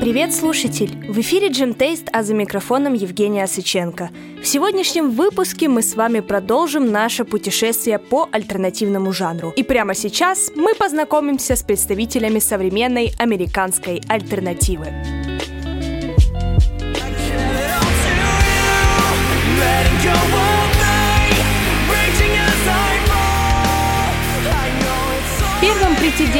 Привет, 0.00 0.34
слушатель! 0.34 1.06
В 1.08 1.20
эфире 1.20 1.48
Джим 1.48 1.74
Тейст, 1.74 2.08
а 2.12 2.24
за 2.24 2.34
микрофоном 2.34 2.94
Евгения 2.94 3.46
Сыченко. 3.46 4.10
В 4.42 4.46
сегодняшнем 4.46 5.10
выпуске 5.10 5.68
мы 5.68 5.82
с 5.82 5.94
вами 5.94 6.18
продолжим 6.18 6.90
наше 6.90 7.24
путешествие 7.24 8.00
по 8.00 8.28
альтернативному 8.32 9.12
жанру. 9.12 9.52
И 9.54 9.62
прямо 9.62 9.94
сейчас 9.94 10.50
мы 10.56 10.74
познакомимся 10.74 11.54
с 11.54 11.62
представителями 11.62 12.40
современной 12.40 13.12
американской 13.18 14.02
альтернативы. 14.08 14.88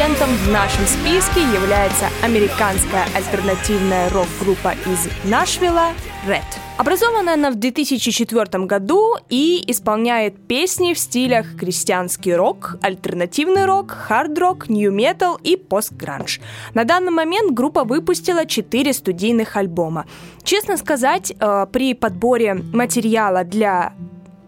Претендентом 0.03 0.35
в 0.35 0.51
нашем 0.51 0.85
списке 0.87 1.41
является 1.55 2.09
американская 2.25 3.05
альтернативная 3.15 4.11
рок-группа 4.11 4.73
из 4.85 5.09
Нашвилла 5.31 5.93
Red. 6.27 6.43
Образована 6.77 7.35
она 7.35 7.53
в 7.53 7.55
2004 7.55 8.65
году 8.65 9.15
и 9.29 9.63
исполняет 9.69 10.45
песни 10.49 10.95
в 10.95 10.99
стилях 10.99 11.55
крестьянский 11.57 12.35
рок, 12.35 12.79
альтернативный 12.83 13.65
рок, 13.65 13.93
хард-рок, 13.93 14.69
нью-метал 14.69 15.39
и 15.41 15.57
пост-гранж. 15.57 16.41
На 16.75 16.83
данный 16.83 17.13
момент 17.13 17.53
группа 17.53 17.85
выпустила 17.85 18.45
4 18.45 18.93
студийных 18.93 19.57
альбома. 19.57 20.07
Честно 20.43 20.79
сказать, 20.79 21.33
э, 21.39 21.67
при 21.73 21.95
подборе 21.95 22.55
материала 22.55 23.45
для 23.45 23.93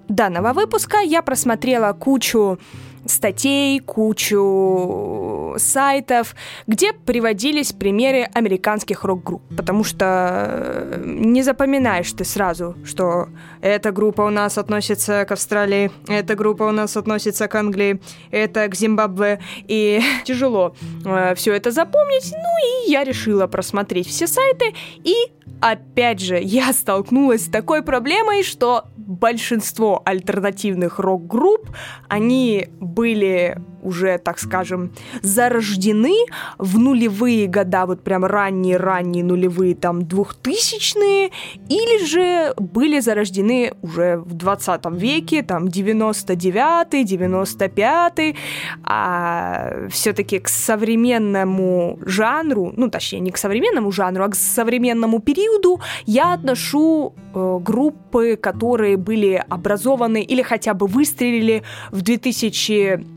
данного 0.08 0.52
выпуска 0.52 0.98
я 0.98 1.22
просмотрела 1.22 1.92
кучу 1.92 2.58
статей, 3.06 3.80
кучу 3.80 5.54
сайтов, 5.58 6.34
где 6.66 6.92
приводились 6.92 7.72
примеры 7.72 8.28
американских 8.34 9.04
рок-групп, 9.04 9.42
потому 9.56 9.84
что 9.84 10.04
э, 10.48 11.02
не 11.04 11.42
запоминаешь 11.42 12.12
ты 12.12 12.24
сразу, 12.24 12.76
что 12.84 13.28
эта 13.60 13.92
группа 13.92 14.22
у 14.22 14.30
нас 14.30 14.58
относится 14.58 15.24
к 15.24 15.32
Австралии, 15.32 15.90
эта 16.08 16.34
группа 16.34 16.64
у 16.64 16.72
нас 16.72 16.96
относится 16.96 17.48
к 17.48 17.54
Англии, 17.54 18.00
это 18.30 18.68
к 18.68 18.74
Зимбабве, 18.74 19.40
и 19.68 20.00
тяжело 20.24 20.74
э, 21.04 21.34
все 21.34 21.52
это 21.52 21.70
запомнить, 21.70 22.32
ну 22.32 22.86
и 22.86 22.90
я 22.90 23.04
решила 23.04 23.46
просмотреть 23.46 24.08
все 24.08 24.26
сайты, 24.26 24.74
и 25.02 25.14
опять 25.60 26.20
же 26.20 26.38
я 26.42 26.72
столкнулась 26.72 27.46
с 27.46 27.48
такой 27.48 27.82
проблемой, 27.82 28.42
что 28.42 28.84
большинство 28.96 30.02
альтернативных 30.04 30.98
рок-групп, 30.98 31.68
они 32.08 32.68
были 32.94 33.56
уже, 33.84 34.18
так 34.18 34.38
скажем, 34.38 34.92
зарождены 35.22 36.14
в 36.58 36.78
нулевые 36.78 37.46
года, 37.46 37.86
вот 37.86 38.02
прям 38.02 38.24
ранние-ранние 38.24 39.24
нулевые, 39.24 39.74
там, 39.74 40.06
двухтысячные, 40.06 41.30
или 41.68 42.04
же 42.06 42.54
были 42.56 43.00
зарождены 43.00 43.74
уже 43.82 44.16
в 44.16 44.34
20 44.34 44.86
веке, 44.92 45.42
там, 45.42 45.66
99-й, 45.66 47.04
95-й, 47.04 48.36
а 48.82 49.88
все-таки 49.90 50.38
к 50.38 50.48
современному 50.48 51.98
жанру, 52.04 52.72
ну, 52.76 52.90
точнее, 52.90 53.20
не 53.20 53.30
к 53.30 53.38
современному 53.38 53.92
жанру, 53.92 54.24
а 54.24 54.28
к 54.28 54.34
современному 54.34 55.20
периоду 55.20 55.80
я 56.06 56.34
отношу 56.34 57.14
э, 57.34 57.58
группы, 57.60 58.36
которые 58.36 58.96
были 58.96 59.44
образованы 59.48 60.22
или 60.22 60.42
хотя 60.42 60.74
бы 60.74 60.86
выстрелили 60.86 61.62
в 61.90 62.02
2000 62.02 63.13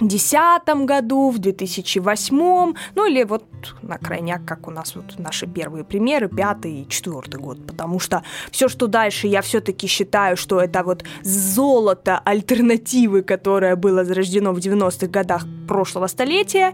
2010 0.00 0.86
году, 0.86 1.30
в 1.30 1.38
2008, 1.38 2.74
ну 2.94 3.06
или 3.06 3.24
вот 3.24 3.44
на 3.82 3.98
крайняк, 3.98 4.44
как 4.44 4.68
у 4.68 4.70
нас 4.70 4.94
вот 4.96 5.18
наши 5.18 5.46
первые 5.46 5.84
примеры, 5.84 6.28
пятый 6.28 6.82
и 6.82 6.88
четвертый 6.88 7.40
год, 7.40 7.66
потому 7.66 8.00
что 8.00 8.22
все, 8.50 8.68
что 8.68 8.86
дальше, 8.86 9.26
я 9.26 9.42
все-таки 9.42 9.86
считаю, 9.86 10.36
что 10.36 10.60
это 10.60 10.82
вот 10.82 11.04
золото 11.22 12.20
альтернативы, 12.24 13.22
которое 13.22 13.76
было 13.76 14.04
зарождено 14.04 14.52
в 14.52 14.58
90-х 14.58 15.06
годах 15.08 15.46
прошлого 15.66 16.06
столетия, 16.06 16.72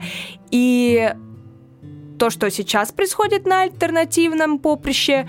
и 0.50 1.14
то, 2.18 2.30
что 2.30 2.50
сейчас 2.50 2.92
происходит 2.92 3.46
на 3.46 3.62
альтернативном 3.62 4.58
поприще, 4.58 5.28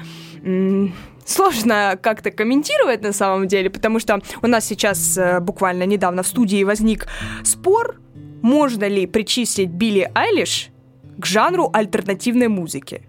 сложно 1.26 2.00
как-то 2.02 2.32
комментировать 2.32 3.02
на 3.02 3.12
самом 3.12 3.48
деле, 3.48 3.70
потому 3.70 4.00
что 4.00 4.22
у 4.42 4.48
нас 4.48 4.66
сейчас 4.66 5.18
э, 5.18 5.40
буквально 5.40 5.84
недавно 5.84 6.24
в 6.24 6.28
студии 6.28 6.64
возник 6.64 7.08
спор, 7.44 8.00
можно 8.42 8.88
ли 8.88 9.08
причислить 9.08 9.70
Билли 9.70 10.10
Айлиш 10.14 10.70
к 11.18 11.26
жанру 11.26 11.70
альтернативной 11.74 12.48
музыки. 12.48 13.02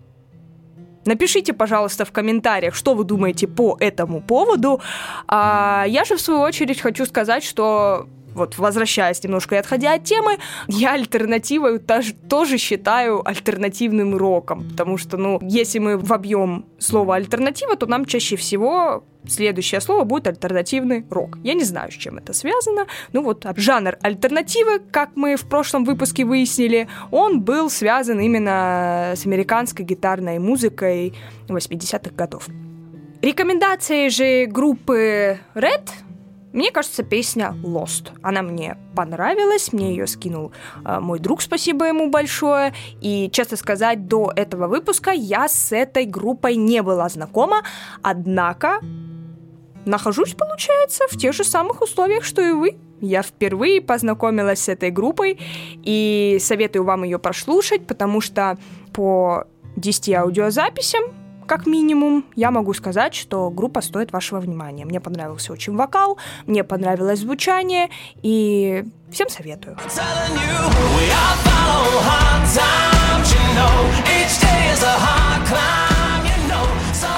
Напишите, 1.04 1.52
пожалуйста, 1.52 2.04
в 2.04 2.10
комментариях, 2.10 2.74
что 2.74 2.94
вы 2.94 3.04
думаете 3.04 3.46
по 3.46 3.76
этому 3.78 4.20
поводу. 4.20 4.80
А 5.28 5.84
я 5.86 6.04
же, 6.04 6.16
в 6.16 6.20
свою 6.20 6.40
очередь, 6.40 6.80
хочу 6.80 7.06
сказать, 7.06 7.44
что 7.44 8.08
вот 8.36 8.58
возвращаясь 8.58 9.22
немножко 9.24 9.54
и 9.54 9.58
отходя 9.58 9.94
от 9.94 10.04
темы, 10.04 10.38
я 10.68 10.92
альтернативой 10.92 11.78
тоже, 11.78 12.58
считаю 12.58 13.26
альтернативным 13.26 14.16
роком, 14.16 14.68
потому 14.70 14.98
что, 14.98 15.16
ну, 15.16 15.38
если 15.42 15.78
мы 15.78 15.96
вобьем 15.96 16.66
слово 16.78 17.16
альтернатива, 17.16 17.76
то 17.76 17.86
нам 17.86 18.04
чаще 18.04 18.36
всего 18.36 19.04
следующее 19.26 19.80
слово 19.80 20.04
будет 20.04 20.26
альтернативный 20.28 21.04
рок. 21.10 21.38
Я 21.42 21.54
не 21.54 21.64
знаю, 21.64 21.90
с 21.90 21.94
чем 21.94 22.18
это 22.18 22.32
связано. 22.32 22.86
Ну 23.12 23.22
вот, 23.22 23.44
жанр 23.56 23.96
альтернативы, 24.00 24.78
как 24.78 25.10
мы 25.16 25.36
в 25.36 25.48
прошлом 25.48 25.84
выпуске 25.84 26.24
выяснили, 26.24 26.88
он 27.10 27.40
был 27.40 27.70
связан 27.70 28.20
именно 28.20 29.14
с 29.16 29.26
американской 29.26 29.84
гитарной 29.84 30.38
музыкой 30.38 31.14
80-х 31.48 32.14
годов. 32.14 32.46
Рекомендации 33.22 34.08
же 34.08 34.46
группы 34.46 35.40
Red 35.54 35.88
мне 36.56 36.70
кажется, 36.70 37.02
песня 37.02 37.54
Lost. 37.62 38.12
Она 38.22 38.40
мне 38.40 38.78
понравилась, 38.94 39.74
мне 39.74 39.90
ее 39.90 40.06
скинул 40.06 40.52
э, 40.86 41.00
мой 41.00 41.18
друг, 41.18 41.42
спасибо 41.42 41.84
ему 41.84 42.08
большое. 42.08 42.72
И, 43.02 43.28
честно 43.30 43.58
сказать, 43.58 44.08
до 44.08 44.32
этого 44.34 44.66
выпуска 44.66 45.10
я 45.10 45.48
с 45.48 45.70
этой 45.70 46.06
группой 46.06 46.56
не 46.56 46.82
была 46.82 47.10
знакома, 47.10 47.62
однако 48.00 48.80
нахожусь, 49.84 50.32
получается, 50.32 51.04
в 51.10 51.18
тех 51.18 51.34
же 51.34 51.44
самых 51.44 51.82
условиях, 51.82 52.24
что 52.24 52.40
и 52.40 52.52
вы. 52.52 52.78
Я 53.02 53.20
впервые 53.22 53.82
познакомилась 53.82 54.60
с 54.60 54.70
этой 54.70 54.90
группой 54.90 55.38
и 55.84 56.38
советую 56.40 56.84
вам 56.84 57.04
ее 57.04 57.18
прослушать, 57.18 57.86
потому 57.86 58.22
что 58.22 58.56
по 58.94 59.44
10 59.76 60.14
аудиозаписям 60.14 61.04
как 61.46 61.66
минимум, 61.66 62.24
я 62.34 62.50
могу 62.50 62.74
сказать, 62.74 63.14
что 63.14 63.50
группа 63.50 63.80
стоит 63.80 64.12
вашего 64.12 64.40
внимания. 64.40 64.84
Мне 64.84 65.00
понравился 65.00 65.52
очень 65.52 65.76
вокал, 65.76 66.18
мне 66.46 66.64
понравилось 66.64 67.20
звучание, 67.20 67.88
и 68.22 68.84
всем 69.10 69.28
советую. 69.28 69.76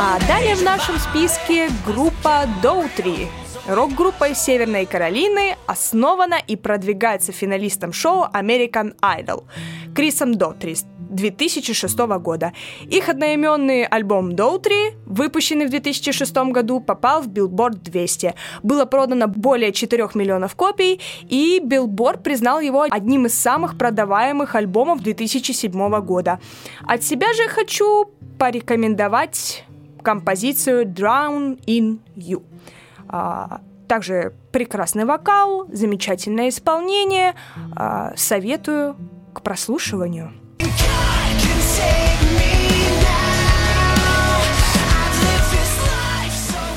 А 0.00 0.18
далее 0.28 0.54
в 0.54 0.62
нашем 0.62 0.98
списке 0.98 1.70
группа 1.84 2.44
Доутри. 2.62 3.28
Рок-группа 3.66 4.30
из 4.30 4.38
Северной 4.38 4.86
Каролины 4.86 5.56
основана 5.66 6.36
и 6.36 6.56
продвигается 6.56 7.32
финалистом 7.32 7.92
шоу 7.92 8.26
American 8.32 8.96
Idol 9.00 9.44
Крисом 9.94 10.36
Дотри 10.36 10.76
2006 11.08 11.98
года. 12.20 12.52
Их 12.88 13.08
одноименный 13.08 13.84
альбом 13.84 14.34
Доутри, 14.34 14.92
выпущенный 15.06 15.66
в 15.66 15.70
2006 15.70 16.36
году, 16.52 16.80
попал 16.80 17.22
в 17.22 17.28
Billboard 17.28 17.78
200. 17.82 18.34
Было 18.62 18.84
продано 18.84 19.28
более 19.28 19.72
4 19.72 20.08
миллионов 20.14 20.54
копий, 20.54 21.00
и 21.28 21.60
Billboard 21.64 22.22
признал 22.22 22.60
его 22.60 22.86
одним 22.88 23.26
из 23.26 23.34
самых 23.34 23.76
продаваемых 23.76 24.54
альбомов 24.54 25.02
2007 25.02 26.00
года. 26.00 26.40
От 26.86 27.02
себя 27.02 27.32
же 27.34 27.48
хочу 27.48 28.10
порекомендовать 28.38 29.64
композицию 30.02 30.86
Drown 30.86 31.60
in 31.66 31.98
You. 32.16 32.42
А, 33.08 33.60
также 33.88 34.34
прекрасный 34.52 35.04
вокал, 35.04 35.66
замечательное 35.72 36.50
исполнение. 36.50 37.34
А, 37.74 38.12
советую 38.16 38.96
к 39.34 39.42
прослушиванию. 39.42 40.32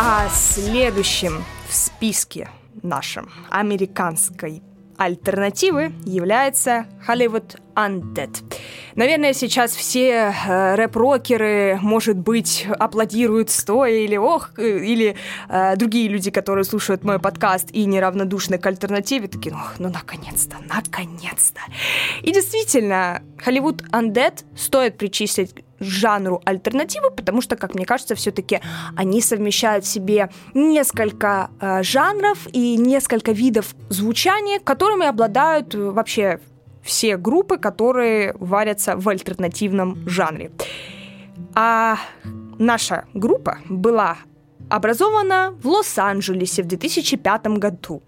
А 0.04 0.28
следующим 0.30 1.46
в 1.70 1.76
списке 1.76 2.50
нашем 2.82 3.30
американской 3.52 4.64
альтернативы 4.98 5.94
является 6.06 6.88
Hollywood 7.08 7.60
Undead. 7.76 8.38
Наверное, 8.96 9.34
сейчас 9.34 9.76
все 9.76 10.34
э, 10.34 10.74
рэп-рокеры, 10.74 11.78
может 11.84 12.18
быть, 12.18 12.66
аплодируют 12.80 13.52
стоя 13.52 13.92
или 13.92 14.18
ох, 14.18 14.50
э, 14.58 14.80
или 14.80 15.16
э, 15.50 15.76
другие 15.76 16.08
люди, 16.08 16.32
которые 16.32 16.64
слушают 16.64 17.04
мой 17.04 17.20
подкаст 17.20 17.70
и 17.72 17.86
неравнодушны 17.86 18.58
к 18.58 18.66
альтернативе, 18.66 19.28
такие, 19.28 19.54
ох, 19.54 19.76
ну 19.78 19.90
наконец-то, 19.90 20.58
наконец-то. 20.68 21.62
И 22.24 22.32
действительно, 22.32 23.22
Hollywood 23.46 23.88
Undead 23.92 24.46
стоит 24.56 24.98
причислить 24.98 25.54
жанру 25.82 26.42
альтернативы, 26.46 27.12
потому 27.12 27.42
что, 27.42 27.56
как 27.56 27.76
мне 27.76 27.86
кажется, 27.86 28.16
все-таки 28.16 28.62
они 28.96 29.22
совмещают 29.22 29.86
в 29.86 29.88
себе 29.88 30.30
несколько 30.54 31.50
э, 31.60 31.84
жанров 31.84 32.48
и 32.54 32.78
несколько 32.78 33.32
видов 33.32 33.76
звучания, 33.90 34.60
которыми 34.60 35.06
обладают 35.06 35.76
э, 35.76 35.92
вообще 35.92 36.40
все 36.84 37.18
группы, 37.18 37.58
которые 37.58 38.34
варятся 38.40 38.96
в 38.96 39.08
альтернативном 39.10 40.08
жанре. 40.08 40.52
А 41.54 41.98
наша 42.58 43.06
группа 43.14 43.58
была 43.70 44.18
образована 44.70 45.56
в 45.62 45.68
Лос-Анджелесе 45.68 46.64
в 46.64 46.68
2005 46.68 47.48
году. 47.48 48.02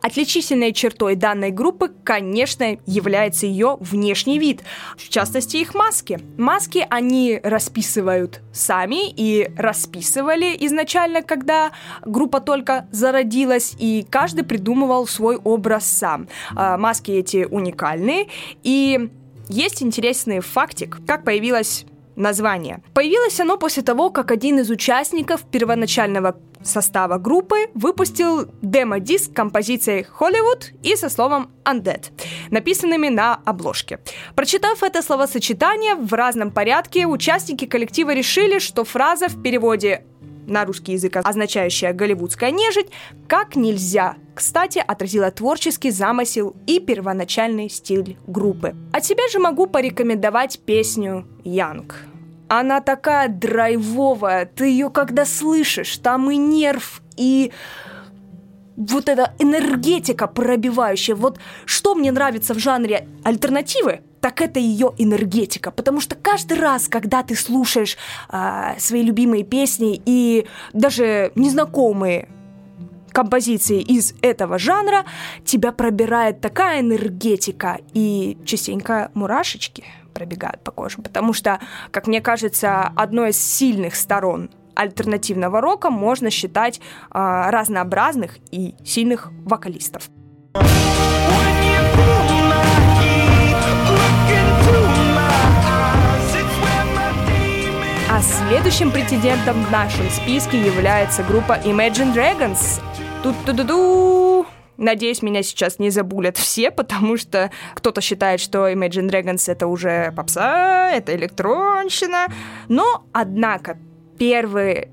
Отличительной 0.00 0.72
чертой 0.72 1.14
данной 1.14 1.50
группы, 1.50 1.90
конечно, 2.04 2.78
является 2.86 3.46
ее 3.46 3.76
внешний 3.80 4.38
вид, 4.38 4.62
в 4.96 5.08
частности 5.08 5.56
их 5.56 5.74
маски. 5.74 6.20
Маски 6.38 6.86
они 6.88 7.40
расписывают 7.42 8.40
сами 8.52 9.10
и 9.10 9.50
расписывали 9.56 10.56
изначально, 10.60 11.22
когда 11.22 11.72
группа 12.04 12.40
только 12.40 12.86
зародилась, 12.92 13.74
и 13.78 14.06
каждый 14.08 14.44
придумывал 14.44 15.06
свой 15.06 15.36
образ 15.36 15.86
сам. 15.86 16.28
А, 16.54 16.76
маски 16.76 17.10
эти 17.10 17.46
уникальные, 17.50 18.28
и 18.62 19.10
есть 19.48 19.82
интересный 19.82 20.40
фактик, 20.40 20.98
как 21.06 21.24
появилась 21.24 21.84
название. 22.16 22.82
Появилось 22.94 23.40
оно 23.40 23.56
после 23.56 23.82
того, 23.82 24.10
как 24.10 24.30
один 24.30 24.58
из 24.60 24.70
участников 24.70 25.42
первоначального 25.42 26.36
состава 26.62 27.18
группы 27.18 27.70
выпустил 27.74 28.46
демо-диск 28.62 29.32
композицией 29.32 30.06
«Hollywood» 30.18 30.74
и 30.82 30.96
со 30.96 31.08
словом 31.08 31.50
«Undead», 31.64 32.10
написанными 32.50 33.08
на 33.08 33.40
обложке. 33.44 34.00
Прочитав 34.34 34.82
это 34.82 35.02
словосочетание 35.02 35.94
в 35.94 36.12
разном 36.12 36.50
порядке, 36.50 37.06
участники 37.06 37.66
коллектива 37.66 38.14
решили, 38.14 38.58
что 38.58 38.84
фраза 38.84 39.28
в 39.28 39.42
переводе 39.42 40.04
на 40.46 40.64
русский 40.64 40.92
язык, 40.92 41.16
означающая 41.16 41.92
«голливудская 41.92 42.50
нежить», 42.50 42.88
как 43.28 43.56
нельзя 43.56 44.16
кстати, 44.40 44.82
отразила 44.86 45.30
творческий 45.30 45.90
замысел 45.90 46.56
и 46.66 46.80
первоначальный 46.80 47.68
стиль 47.68 48.16
группы. 48.26 48.74
От 48.90 49.04
себя 49.04 49.28
же 49.28 49.38
могу 49.38 49.66
порекомендовать 49.66 50.60
песню 50.60 51.26
«Янг». 51.44 52.09
Она 52.52 52.80
такая 52.80 53.28
драйвовая, 53.28 54.44
ты 54.44 54.66
ее 54.66 54.90
когда 54.90 55.24
слышишь, 55.24 55.96
там 55.98 56.32
и 56.32 56.36
нерв, 56.36 57.00
и 57.16 57.52
вот 58.76 59.08
эта 59.08 59.34
энергетика 59.38 60.26
пробивающая. 60.26 61.14
Вот 61.14 61.38
что 61.64 61.94
мне 61.94 62.10
нравится 62.10 62.52
в 62.52 62.58
жанре 62.58 63.06
альтернативы, 63.22 64.00
так 64.20 64.40
это 64.40 64.58
ее 64.58 64.92
энергетика. 64.98 65.70
Потому 65.70 66.00
что 66.00 66.16
каждый 66.16 66.58
раз, 66.58 66.88
когда 66.88 67.22
ты 67.22 67.36
слушаешь 67.36 67.96
э, 68.32 68.74
свои 68.78 69.02
любимые 69.02 69.44
песни 69.44 70.02
и 70.04 70.44
даже 70.72 71.30
незнакомые 71.36 72.28
композиции 73.12 73.80
из 73.80 74.12
этого 74.22 74.58
жанра, 74.58 75.04
тебя 75.44 75.70
пробирает 75.70 76.40
такая 76.40 76.80
энергетика 76.80 77.78
и 77.94 78.36
частенько 78.44 79.12
мурашечки 79.14 79.84
пробегают 80.10 80.62
по 80.62 80.72
коже. 80.72 80.98
Потому 81.02 81.32
что, 81.32 81.60
как 81.90 82.06
мне 82.06 82.20
кажется, 82.20 82.90
одной 82.96 83.30
из 83.30 83.38
сильных 83.38 83.94
сторон 83.94 84.50
альтернативного 84.74 85.60
рока 85.60 85.90
можно 85.90 86.30
считать 86.30 86.78
э, 86.78 86.80
разнообразных 87.12 88.38
и 88.50 88.74
сильных 88.84 89.30
вокалистов. 89.44 90.10
А 98.12 98.22
следующим 98.22 98.90
претендентом 98.90 99.64
в 99.64 99.70
нашем 99.70 100.08
списке 100.10 100.60
является 100.60 101.22
группа 101.22 101.58
Imagine 101.64 102.14
Dragons. 102.14 102.80
Тут-ту-ду-ду! 103.22 104.29
Надеюсь, 104.80 105.20
меня 105.20 105.42
сейчас 105.42 105.78
не 105.78 105.90
забулят 105.90 106.38
все, 106.38 106.70
потому 106.70 107.18
что 107.18 107.50
кто-то 107.74 108.00
считает, 108.00 108.40
что 108.40 108.66
Imagine 108.66 109.10
Dragons 109.10 109.52
это 109.52 109.66
уже 109.66 110.10
попса, 110.16 110.90
это 110.90 111.14
электронщина. 111.14 112.28
Но, 112.68 113.04
однако, 113.12 113.76
первый 114.18 114.88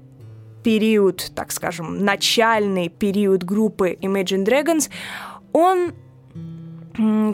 период, 0.62 1.32
так 1.34 1.54
скажем, 1.54 2.04
начальный 2.04 2.90
период 2.90 3.46
группы 3.46 3.98
Imagine 4.02 4.44
Dragons, 4.44 4.90
он 5.54 5.94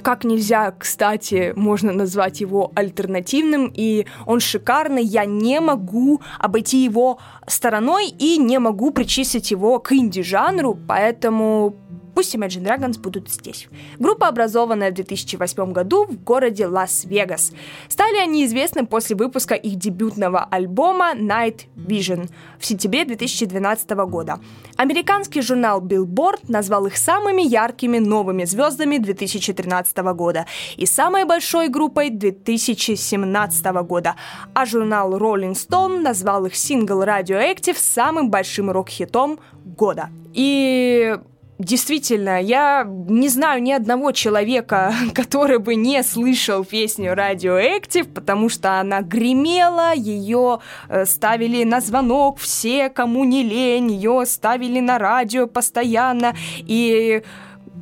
как 0.04 0.26
нельзя, 0.26 0.72
кстати, 0.72 1.54
можно 1.56 1.94
назвать 1.94 2.42
его 2.42 2.72
альтернативным, 2.76 3.72
и 3.74 4.06
он 4.26 4.42
шикарный, 4.42 5.04
я 5.04 5.26
не 5.26 5.62
могу 5.62 6.22
обойти 6.38 6.84
его 6.84 7.18
стороной 7.48 8.08
и 8.08 8.38
не 8.38 8.60
могу 8.60 8.92
причислить 8.92 9.52
его 9.52 9.80
к 9.80 9.94
инди-жанру, 9.94 10.78
поэтому 10.88 11.76
Пусть 12.14 12.36
Imagine 12.36 12.64
Dragons 12.64 13.00
будут 13.00 13.30
здесь. 13.30 13.68
Группа, 14.00 14.28
образованная 14.28 14.92
в 14.92 14.94
2008 14.94 15.72
году 15.72 16.06
в 16.06 16.24
городе 16.24 16.68
Лас-Вегас. 16.68 17.52
Стали 17.90 18.18
они 18.18 18.46
известны 18.46 18.86
после 18.86 19.16
выпуска 19.16 19.56
их 19.56 19.76
дебютного 19.76 20.44
альбома 20.44 21.14
Night 21.16 21.68
Vision 21.76 22.30
в 22.60 22.66
сентябре 22.66 23.06
2012 23.06 23.90
года. 24.08 24.40
Американский 24.78 25.42
журнал 25.42 25.82
Billboard 25.82 26.42
назвал 26.48 26.86
их 26.86 26.98
самыми 26.98 27.42
яркими 27.42 28.00
новыми 28.00 28.46
звездами 28.46 28.98
2013 28.98 29.98
года 30.16 30.46
и 30.78 30.86
самой 30.86 31.26
большой 31.26 31.70
группой 31.70 32.10
2017 32.10 33.66
года, 33.86 34.16
а 34.54 34.66
журнал 34.66 35.18
Rolling 35.18 35.54
Stone 35.54 36.02
назвал 36.02 36.46
их 36.46 36.56
сингл 36.56 37.04
Radioactive 37.04 37.78
самым 37.78 38.30
большим 38.30 38.72
рок-хитом 38.72 39.40
года. 39.66 40.10
И 40.34 41.18
Действительно, 41.60 42.42
я 42.42 42.84
не 42.84 43.30
знаю 43.30 43.62
ни 43.62 43.72
одного 43.72 44.12
человека, 44.12 44.94
который 45.14 45.60
бы 45.60 45.76
не 45.76 46.02
слышал 46.04 46.66
песню 46.66 47.14
Radioactive, 47.14 48.12
потому 48.12 48.50
что 48.50 48.80
она 48.80 49.02
гремела, 49.02 49.94
ее 49.94 50.60
э, 50.90 51.06
ставили 51.06 51.64
на 51.64 51.80
звонок 51.80 52.40
все, 52.40 52.90
кому 52.90 53.24
не 53.24 53.44
лень, 53.44 53.92
ее 53.92 54.26
ставили 54.26 54.80
на 54.80 54.98
радио 54.98 55.46
постоянно, 55.46 56.36
и 56.58 57.24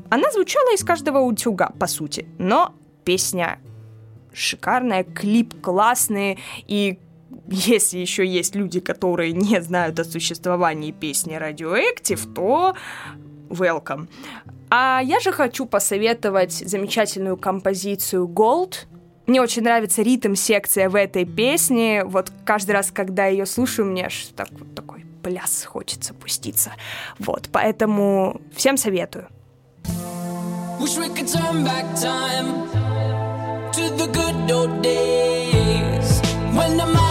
она 0.09 0.29
звучала 0.31 0.73
из 0.73 0.83
каждого 0.83 1.19
утюга, 1.19 1.71
по 1.79 1.88
сути. 1.88 2.27
Но 2.38 2.73
песня 3.06 3.59
шикарная, 4.33 5.06
клип 5.06 5.61
классный, 5.61 6.40
и 6.68 6.99
если 7.47 7.99
еще 7.99 8.25
есть 8.25 8.56
люди, 8.56 8.81
которые 8.81 9.31
не 9.31 9.61
знают 9.61 9.99
о 9.99 10.04
существовании 10.04 10.92
песни 10.92 11.37
Radioactive, 11.37 12.33
то 12.33 12.75
welcome. 13.51 14.07
А 14.69 15.01
я 15.03 15.19
же 15.19 15.31
хочу 15.31 15.65
посоветовать 15.65 16.53
замечательную 16.53 17.37
композицию 17.37 18.27
Gold. 18.27 18.85
Мне 19.27 19.41
очень 19.41 19.63
нравится 19.63 20.01
ритм-секция 20.01 20.89
в 20.89 20.95
этой 20.95 21.25
песне. 21.25 22.03
Вот 22.05 22.31
каждый 22.45 22.71
раз, 22.71 22.91
когда 22.91 23.27
ее 23.27 23.45
слушаю, 23.45 23.85
мне 23.85 24.05
аж 24.05 24.29
так, 24.35 24.47
вот 24.51 24.73
такой 24.73 25.05
пляс 25.21 25.65
хочется 25.65 26.13
пуститься. 26.13 26.71
Вот, 27.19 27.49
поэтому 27.51 28.41
всем 28.55 28.77
советую. 28.77 29.27
Wish 30.79 30.97
we 30.97 31.09
could 31.09 31.27
turn 31.27 31.63
back 31.63 31.85
time 31.95 32.67
to 33.71 33.89
the 33.97 34.07
good 34.07 34.51
old 34.51 34.81
days 34.81 36.21
when 36.55 36.75
the 36.75 37.10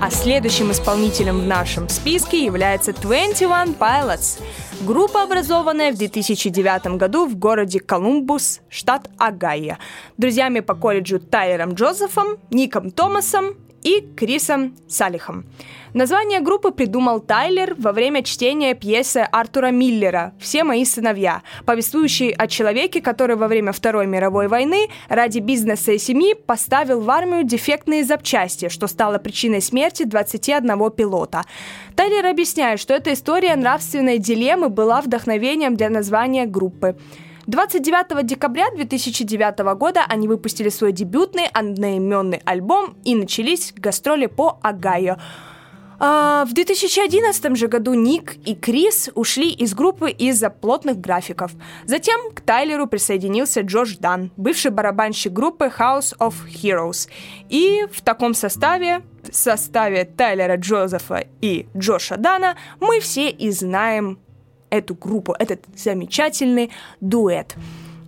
А 0.00 0.10
следующим 0.12 0.70
исполнителем 0.70 1.40
в 1.40 1.46
нашем 1.46 1.88
списке 1.88 2.44
является 2.44 2.92
21 2.92 3.74
Pilots, 3.74 4.40
группа, 4.82 5.24
образованная 5.24 5.92
в 5.92 5.98
2009 5.98 6.96
году 6.96 7.26
в 7.26 7.36
городе 7.36 7.80
Колумбус, 7.80 8.60
штат 8.68 9.10
Огайо, 9.18 9.76
друзьями 10.16 10.60
по 10.60 10.76
колледжу 10.76 11.18
Тайлером 11.18 11.74
Джозефом, 11.74 12.38
Ником 12.50 12.92
Томасом 12.92 13.56
и 13.88 14.06
Крисом 14.16 14.76
Салихом. 14.86 15.46
Название 15.94 16.40
группы 16.40 16.72
придумал 16.72 17.20
Тайлер 17.20 17.74
во 17.78 17.92
время 17.92 18.22
чтения 18.22 18.74
пьесы 18.74 19.26
Артура 19.32 19.70
Миллера 19.70 20.34
«Все 20.38 20.62
мои 20.62 20.84
сыновья», 20.84 21.40
повествующей 21.64 22.30
о 22.30 22.46
человеке, 22.46 23.00
который 23.00 23.36
во 23.36 23.48
время 23.48 23.72
Второй 23.72 24.06
мировой 24.06 24.48
войны 24.48 24.88
ради 25.08 25.38
бизнеса 25.38 25.92
и 25.92 25.98
семьи 25.98 26.34
поставил 26.34 27.00
в 27.00 27.08
армию 27.10 27.44
дефектные 27.44 28.04
запчасти, 28.04 28.68
что 28.68 28.86
стало 28.88 29.18
причиной 29.18 29.62
смерти 29.62 30.02
21 30.02 30.90
пилота. 30.90 31.44
Тайлер 31.96 32.26
объясняет, 32.26 32.80
что 32.80 32.92
эта 32.92 33.14
история 33.14 33.56
нравственной 33.56 34.18
дилеммы 34.18 34.68
была 34.68 35.00
вдохновением 35.00 35.76
для 35.76 35.88
названия 35.88 36.44
группы. 36.44 36.96
29 37.48 38.26
декабря 38.26 38.66
2009 38.74 39.60
года 39.78 40.04
они 40.06 40.28
выпустили 40.28 40.68
свой 40.68 40.92
дебютный 40.92 41.46
одноименный 41.46 42.42
альбом 42.44 42.94
и 43.04 43.14
начались 43.14 43.72
гастроли 43.74 44.26
по 44.26 44.58
Огайо. 44.62 45.16
А, 45.98 46.44
в 46.44 46.52
2011 46.52 47.56
же 47.56 47.68
году 47.68 47.94
Ник 47.94 48.36
и 48.44 48.54
Крис 48.54 49.08
ушли 49.14 49.50
из 49.50 49.72
группы 49.72 50.10
из-за 50.10 50.50
плотных 50.50 51.00
графиков. 51.00 51.52
Затем 51.86 52.32
к 52.34 52.42
Тайлеру 52.42 52.86
присоединился 52.86 53.62
Джош 53.62 53.96
Дан, 53.96 54.30
бывший 54.36 54.70
барабанщик 54.70 55.32
группы 55.32 55.72
House 55.74 56.14
of 56.18 56.34
Heroes. 56.46 57.08
И 57.48 57.86
в 57.90 58.02
таком 58.02 58.34
составе, 58.34 59.00
в 59.22 59.34
составе 59.34 60.04
Тайлера 60.04 60.56
Джозефа 60.56 61.24
и 61.40 61.66
Джоша 61.74 62.18
Дана, 62.18 62.56
мы 62.78 63.00
все 63.00 63.30
и 63.30 63.50
знаем 63.50 64.18
эту 64.70 64.94
группу, 64.94 65.34
этот 65.38 65.60
замечательный 65.74 66.70
дуэт. 67.00 67.56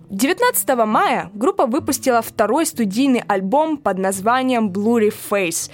19 0.09 0.75
мая 0.85 1.29
группа 1.33 1.65
выпустила 1.65 2.21
второй 2.21 2.65
студийный 2.65 3.23
альбом 3.27 3.77
под 3.77 3.97
названием 3.97 4.69
Blurry 4.69 5.13
Face. 5.29 5.71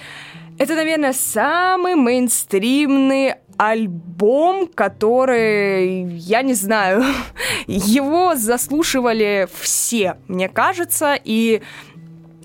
Это, 0.58 0.74
наверное, 0.76 1.12
самый 1.12 1.96
мейнстримный 1.96 3.34
альбом, 3.56 4.68
который, 4.68 6.04
я 6.04 6.42
не 6.42 6.54
знаю, 6.54 7.02
его 7.66 8.36
заслушивали 8.36 9.48
все, 9.60 10.16
мне 10.28 10.48
кажется, 10.48 11.18
и 11.22 11.62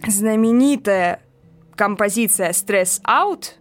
знаменитая 0.06 1.22
композиция 1.76 2.50
«Stress 2.50 3.02
Out», 3.04 3.52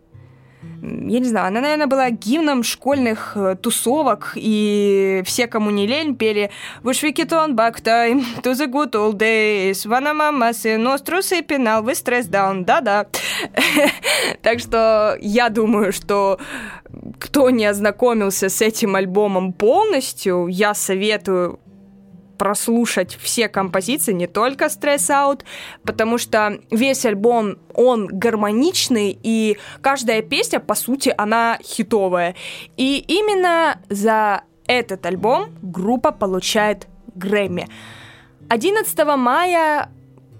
я 0.82 1.18
не 1.20 1.24
знаю, 1.24 1.46
она, 1.48 1.60
наверное, 1.60 1.86
была 1.86 2.10
гимном 2.10 2.62
школьных 2.62 3.32
э, 3.36 3.56
тусовок, 3.60 4.32
и 4.34 5.22
все, 5.24 5.46
кому 5.46 5.70
не 5.70 5.86
лень, 5.86 6.16
пели 6.16 6.50
«Wish 6.82 7.02
we 7.02 7.14
could 7.14 7.30
on 7.30 7.54
back 7.54 7.82
time 7.82 8.24
to 8.42 8.52
the 8.52 8.66
good 8.66 8.90
old 8.92 9.16
days, 9.16 9.86
Вана 9.86 10.12
мама 10.12 10.50
нострус 10.78 11.32
и 11.32 11.42
пенал, 11.42 11.82
вы 11.82 11.94
стресс 11.94 12.26
даун». 12.26 12.64
Да-да. 12.64 13.06
Так 14.42 14.58
что 14.58 15.16
я 15.20 15.48
думаю, 15.48 15.92
что 15.92 16.38
кто 17.18 17.50
не 17.50 17.64
ознакомился 17.64 18.48
с 18.48 18.60
этим 18.60 18.96
альбомом 18.96 19.52
полностью, 19.52 20.46
я 20.48 20.74
советую 20.74 21.60
прослушать 22.42 23.16
все 23.22 23.48
композиции, 23.48 24.12
не 24.12 24.26
только 24.26 24.64
Stress 24.64 25.10
Out, 25.10 25.42
потому 25.84 26.18
что 26.18 26.58
весь 26.72 27.06
альбом, 27.06 27.58
он 27.72 28.08
гармоничный, 28.08 29.16
и 29.22 29.58
каждая 29.80 30.22
песня, 30.22 30.58
по 30.58 30.74
сути, 30.74 31.14
она 31.16 31.58
хитовая. 31.62 32.34
И 32.76 32.98
именно 33.06 33.78
за 33.88 34.42
этот 34.66 35.06
альбом 35.06 35.50
группа 35.62 36.10
получает 36.10 36.88
Грэмми. 37.14 37.68
11 38.48 39.06
мая 39.16 39.88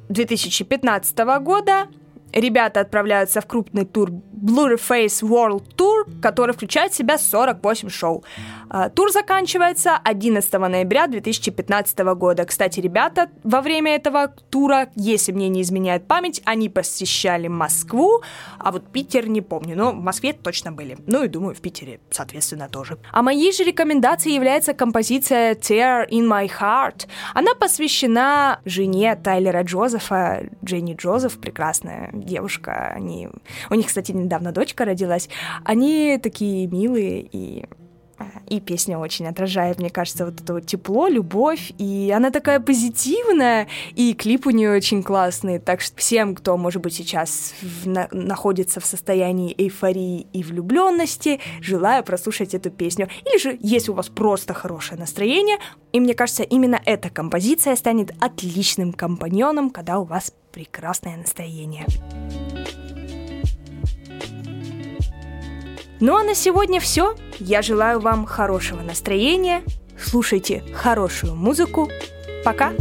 2015 0.09 1.19
года 1.41 1.87
ребята 2.33 2.81
отправляются 2.81 3.41
в 3.41 3.47
крупный 3.47 3.85
тур 3.85 4.11
Face 4.43 5.23
World 5.23 5.63
Tour, 5.77 6.21
который 6.21 6.53
включает 6.53 6.93
в 6.93 6.97
себя 6.97 7.19
48 7.19 7.89
шоу. 7.89 8.25
А, 8.69 8.89
тур 8.89 9.13
заканчивается 9.13 9.97
11 10.03 10.53
ноября 10.53 11.07
2015 11.07 11.99
года. 12.17 12.45
Кстати, 12.45 12.81
ребята 12.81 13.29
во 13.45 13.61
время 13.61 13.95
этого 13.95 14.29
тура, 14.51 14.89
если 14.97 15.33
мне 15.33 15.49
не 15.49 15.63
изменяет 15.63 16.09
память, 16.09 16.43
они 16.45 16.69
посещали 16.69 17.49
Москву, 17.49 18.23
а 18.59 18.73
вот 18.73 18.91
Питер 18.91 19.29
не 19.29 19.43
помню, 19.43 19.77
но 19.77 19.93
в 19.93 19.97
Москве 19.97 20.33
точно 20.33 20.73
были. 20.73 20.97
Ну 21.07 21.23
и 21.23 21.29
думаю, 21.29 21.55
в 21.55 21.61
Питере, 21.61 22.01
соответственно, 22.11 22.69
тоже. 22.69 22.99
А 23.13 23.23
моей 23.23 23.53
же 23.53 23.63
рекомендацией 23.65 24.35
является 24.35 24.75
композиция 24.75 25.55
Tear 25.55 26.09
in 26.09 26.27
My 26.27 26.51
Heart. 26.61 27.07
Она 27.35 27.55
посвящена 27.55 28.61
жене 28.65 29.17
Тайлера 29.17 29.63
Джозефа, 29.63 30.49
Дженни 30.65 30.95
Джозеф, 30.95 31.39
прекрасная 31.39 32.11
девушка. 32.13 32.93
Они... 32.95 33.29
У 33.71 33.75
них, 33.75 33.87
кстати, 33.87 34.13
недавно 34.13 34.32
дочка 34.41 34.85
родилась. 34.85 35.29
Они 35.65 36.19
такие 36.23 36.67
милые 36.67 37.23
и 37.23 37.65
и 38.49 38.61
песня 38.61 38.99
очень 38.99 39.27
отражает, 39.27 39.79
мне 39.79 39.91
кажется, 39.91 40.27
вот 40.27 40.41
это 40.41 40.55
вот 40.55 40.67
тепло, 40.67 41.09
любовь, 41.09 41.73
и 41.79 42.13
она 42.15 42.31
такая 42.31 42.61
позитивная, 42.61 43.69
и 43.95 44.15
клип 44.15 44.47
у 44.47 44.51
нее 44.51 44.73
очень 44.73 45.03
классный, 45.03 45.59
так 45.59 45.81
что 45.81 45.97
всем, 45.97 46.35
кто, 46.35 46.57
может 46.57 46.83
быть, 46.83 46.95
сейчас 46.95 47.55
в, 47.63 47.89
на, 47.89 48.09
находится 48.13 48.81
в 48.81 48.87
состоянии 48.87 49.55
эйфории 49.57 50.27
и 50.33 50.43
влюбленности, 50.43 51.41
желаю 51.61 52.05
прослушать 52.05 52.55
эту 52.55 52.71
песню. 52.71 53.09
Или 53.25 53.39
же, 53.39 53.57
если 53.61 53.91
у 53.91 53.95
вас 53.95 54.09
просто 54.09 54.55
хорошее 54.55 55.01
настроение, 55.01 55.59
и 55.93 56.01
мне 56.01 56.15
кажется, 56.15 56.43
именно 56.43 56.81
эта 56.85 57.11
композиция 57.11 57.77
станет 57.77 58.13
отличным 58.21 58.93
компаньоном, 58.93 59.71
когда 59.71 59.99
у 59.99 60.05
вас 60.05 60.33
прекрасное 60.53 61.17
настроение. 61.17 61.87
Ну 66.05 66.17
а 66.17 66.25
на 66.25 66.35
сегодня 66.35 66.81
все. 66.81 67.15
Я 67.39 67.63
желаю 67.63 68.01
вам 68.01 68.27
хорошего 68.27 68.83
настроения. 68.83 69.63
Слушайте 69.97 70.65
хорошую 70.75 71.37
музыку. 71.37 71.89
Пока! 72.45 72.73